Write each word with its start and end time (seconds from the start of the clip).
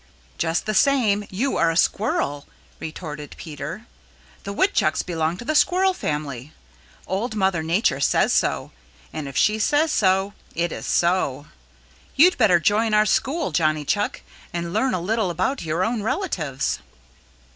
"Just 0.39 0.65
the 0.65 0.73
same, 0.73 1.27
you 1.29 1.57
are 1.57 1.69
a 1.69 1.77
Squirrel," 1.77 2.47
retorted 2.79 3.35
Peter. 3.37 3.85
"The 4.45 4.51
Woodchucks 4.51 5.03
belong 5.03 5.37
to 5.37 5.45
the 5.45 5.53
Squirrel 5.53 5.93
family. 5.93 6.53
Old 7.05 7.35
Mother 7.35 7.61
Nature 7.61 7.99
says 7.99 8.33
so, 8.33 8.71
and 9.13 9.27
if 9.27 9.37
she 9.37 9.59
says 9.59 9.91
so, 9.91 10.33
it 10.55 10.71
is 10.71 10.87
so. 10.87 11.49
You'd 12.15 12.35
better 12.39 12.59
join 12.59 12.95
our 12.95 13.05
school, 13.05 13.51
Johnny 13.51 13.85
Chuck, 13.85 14.21
and 14.51 14.73
learn 14.73 14.95
a 14.95 14.99
little 14.99 15.29
about 15.29 15.61
your 15.65 15.83
own 15.83 16.01
relatives." 16.01 16.79